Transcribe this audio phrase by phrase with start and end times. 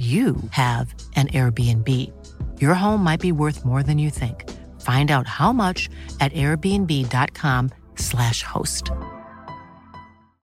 [0.00, 1.86] you have an Airbnb.
[2.58, 4.48] Your home might be worth more than you think.
[4.80, 8.90] Find out how much at airbnb.com/slash host.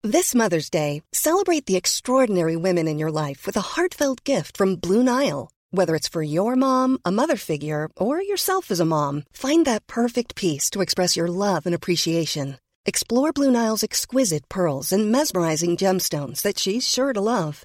[0.02, 4.76] This Mother's Day, celebrate the extraordinary women in your life with a heartfelt gift from
[4.76, 5.50] Blue Nile.
[5.72, 9.86] Whether it's for your mom, a mother figure, or yourself as a mom, find that
[9.86, 12.58] perfect piece to express your love and appreciation.
[12.86, 17.64] Explore Blue Nile's exquisite pearls and mesmerizing gemstones that she's sure to love.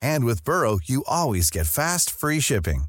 [0.00, 2.84] And with Burrow, you always get fast, free shipping.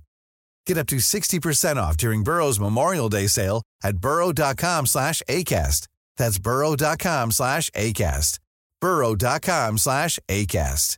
[0.65, 5.87] Get up to 60% off during Burrow's Memorial Day sale at burrow.com slash ACAST.
[6.17, 8.39] That's burrow.com slash ACAST.
[8.81, 10.97] burrow.com slash ACAST.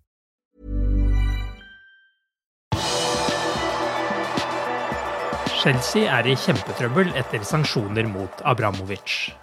[5.59, 9.33] Chelsea er i kjempetrøbbel etter sanksjoner mot Abramovic.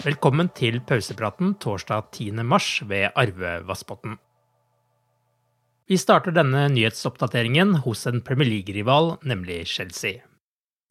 [0.00, 2.30] Velkommen til pausepraten torsdag 10.
[2.48, 4.16] mars ved Arve Vassbotn.
[5.86, 10.24] Vi starter denne nyhetsoppdateringen hos en Premier League-rival, nemlig Chelsea.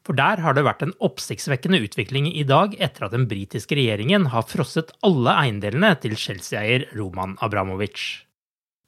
[0.07, 4.29] For der har det vært en oppsiktsvekkende utvikling i dag etter at den britiske regjeringen
[4.31, 8.23] har frosset alle eiendelene til Chelsea-eier Roman Abramovic.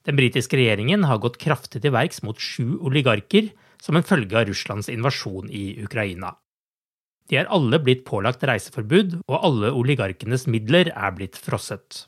[0.08, 3.50] Den britiske regjeringen har gått kraftig til verks mot sju oligarker
[3.84, 6.38] som en følge av Russlands invasjon i Ukraina.
[7.28, 12.06] De er alle blitt pålagt reiseforbud, og alle oligarkenes midler er blitt frosset.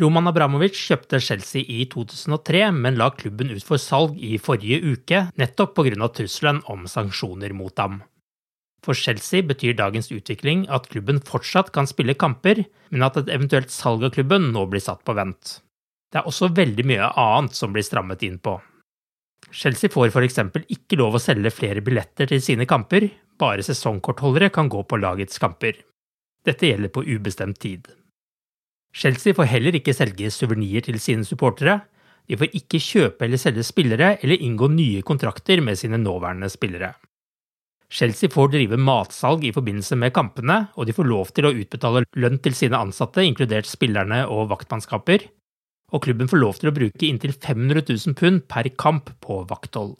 [0.00, 5.26] Roman Abramovic kjøpte Chelsea i 2003, men la klubben ut for salg i forrige uke,
[5.36, 6.08] nettopp pga.
[6.08, 8.00] trusselen om sanksjoner mot ham.
[8.82, 13.70] For Chelsea betyr dagens utvikling at klubben fortsatt kan spille kamper, men at et eventuelt
[13.70, 15.60] salg av klubben nå blir satt på vent.
[16.10, 18.58] Det er også veldig mye annet som blir strammet inn på.
[19.52, 20.40] Chelsea får f.eks.
[20.72, 25.38] ikke lov å selge flere billetter til sine kamper, bare sesongkortholdere kan gå på lagets
[25.38, 25.76] kamper.
[26.44, 27.86] Dette gjelder på ubestemt tid.
[28.92, 31.80] Chelsea får heller ikke selge suvenirer til sine supportere,
[32.28, 36.92] de får ikke kjøpe eller selge spillere eller inngå nye kontrakter med sine nåværende spillere.
[37.92, 42.04] Chelsea får drive matsalg i forbindelse med kampene, og de får lov til å utbetale
[42.16, 45.26] lønn til sine ansatte, inkludert spillerne og vaktmannskaper,
[45.92, 49.98] og klubben får lov til å bruke inntil 500 000 pund per kamp på vakthold.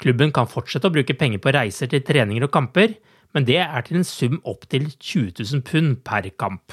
[0.00, 2.96] Klubben kan fortsette å bruke penger på reiser til treninger og kamper,
[3.36, 6.72] men det er til en sum opp til 20 000 pund per kamp.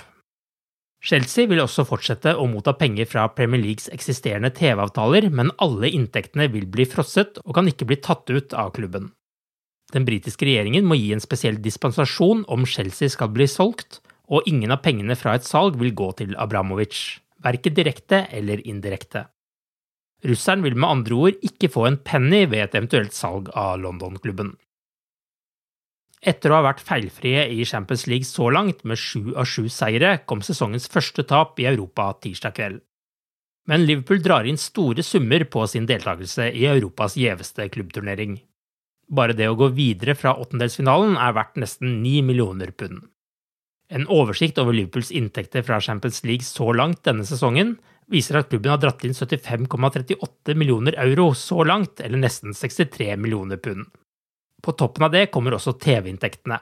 [1.04, 6.48] Chelsea vil også fortsette å motta penger fra Premier Leagues eksisterende TV-avtaler, men alle inntektene
[6.54, 9.10] vil bli frosset og kan ikke bli tatt ut av klubben.
[9.92, 14.00] Den britiske regjeringen må gi en spesiell dispensasjon om Chelsea skal bli solgt,
[14.32, 17.02] og ingen av pengene fra et salg vil gå til Abramovic
[17.44, 19.28] verken direkte eller indirekte.
[20.24, 24.54] Russeren vil med andre ord ikke få en penny ved et eventuelt salg av London-klubben.
[26.24, 30.16] Etter å ha vært feilfrie i Champions League så langt, med sju av sju seire,
[30.24, 32.82] kom sesongens første tap i Europa tirsdag kveld.
[33.68, 38.38] Men Liverpool drar inn store summer på sin deltakelse i Europas gjeveste klubbturnering.
[39.12, 43.04] Bare det å gå videre fra åttendelsfinalen er verdt nesten ni millioner pund.
[43.92, 47.76] En oversikt over Liverpools inntekter fra Champions League så langt denne sesongen
[48.12, 53.60] viser at klubben har dratt inn 75,38 millioner euro så langt, eller nesten 63 millioner
[53.60, 53.86] pund.
[54.64, 56.62] På toppen av det kommer også TV-inntektene.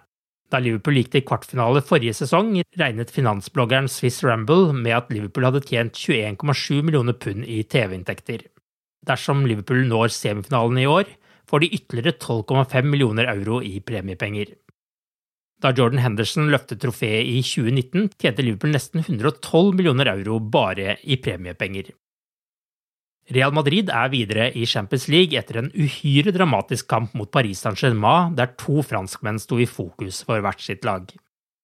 [0.51, 2.49] Da Liverpool gikk til kvartfinale forrige sesong,
[2.79, 8.49] regnet finansbloggeren Swiss Ramble med at Liverpool hadde tjent 21,7 millioner pund i TV-inntekter.
[9.07, 11.13] Dersom Liverpool når semifinalen i år,
[11.47, 14.51] får de ytterligere 12,5 millioner euro i premiepenger.
[15.61, 21.19] Da Jordan Henderson løftet trofeet i 2019, tjente Liverpool nesten 112 millioner euro bare i
[21.21, 21.91] premiepenger.
[23.31, 28.35] Real Madrid er videre i Champions League etter en uhyre dramatisk kamp mot Paris Saint-Germain,
[28.35, 31.05] der to franskmenn sto i fokus for hvert sitt lag.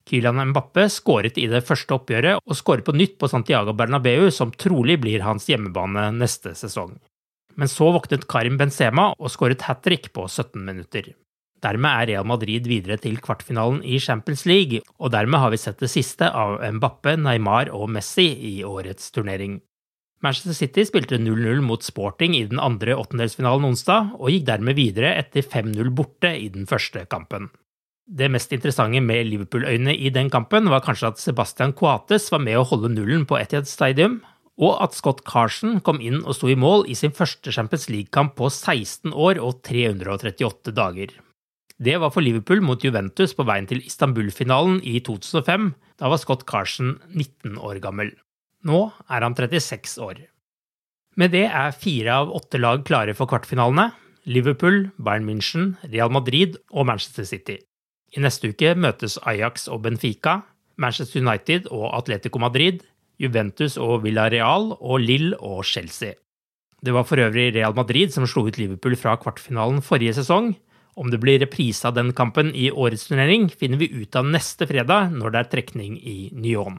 [0.08, 4.54] Kylian Mbappé skåret i det første oppgjøret, og skårer på nytt på Santiago Bernabeu, som
[4.56, 6.96] trolig blir hans hjemmebane neste sesong.
[7.60, 11.12] Men så våknet Karim Benzema og skåret hat trick på 17 minutter.
[11.60, 15.82] Dermed er Real Madrid videre til kvartfinalen i Champions League, og dermed har vi sett
[15.82, 19.58] det siste av Mbappe, Neymar og Messi i årets turnering.
[20.24, 25.12] Manchester City spilte 0-0 mot Sporting i den andre åttendelsfinalen onsdag, og gikk dermed videre
[25.20, 27.52] etter 5-0 borte i den første kampen.
[28.08, 32.58] Det mest interessante med Liverpool-øyne i den kampen var kanskje at Sebastian Coates var med
[32.58, 34.18] å holde nullen på Etihad Stadium,
[34.58, 38.34] og at Scott Carson kom inn og sto i mål i sin første Champions League-kamp
[38.40, 41.12] på 16 år og 338 dager.
[41.78, 45.68] Det var for Liverpool mot Juventus på veien til Istanbul-finalen i 2005.
[46.00, 48.10] Da var Scott Carson 19 år gammel.
[48.66, 50.24] Nå er han 36 år.
[51.18, 53.90] Med det er fire av åtte lag klare for kvartfinalene.
[54.28, 57.58] Liverpool, Bayern München, Real Madrid og Manchester City.
[58.16, 60.42] I neste uke møtes Ajax og Benfica,
[60.76, 62.82] Manchester United og Atletico Madrid,
[63.18, 66.14] Juventus og Villarreal og Lill og Chelsea.
[66.78, 70.52] Det var for øvrig Real Madrid som slo ut Liverpool fra kvartfinalen forrige sesong.
[70.98, 74.66] Om det blir reprise av den kampen i årets turnering, finner vi ut av neste
[74.70, 76.78] fredag når det er trekning i Nyon.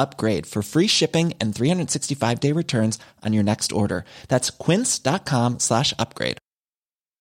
[0.00, 4.04] upgrade for free shipping and 365 day returns on your next order.
[4.28, 6.38] That's quince.com slash upgrade.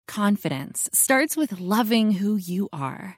[0.07, 3.17] Confidence starts with loving who you are.